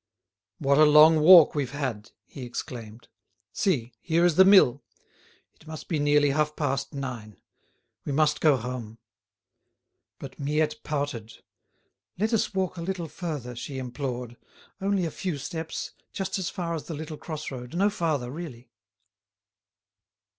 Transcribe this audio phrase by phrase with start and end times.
[0.57, 3.07] "What a long walk we've had!" he exclaimed.
[3.53, 4.81] "See—here is the mill.
[5.53, 7.39] It must be nearly half past nine.
[8.03, 8.97] We must go home."
[10.17, 11.43] But Miette pouted.
[12.17, 14.37] "Let us walk a little further," she implored;
[14.81, 18.71] "only a few steps, just as far as the little cross road, no farther, really."